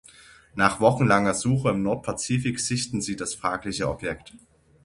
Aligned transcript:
Nach 0.55 0.79
wochenlanger 0.79 1.35
Suche 1.35 1.69
im 1.69 1.83
Nordpazifik 1.83 2.59
sichten 2.59 3.03
sie 3.03 3.15
das 3.15 3.35
fragliche 3.35 3.87
Objekt. 3.87 4.33